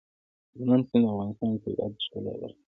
[0.53, 2.59] هلمند سیند د افغانستان د طبیعت د ښکلا برخه ده.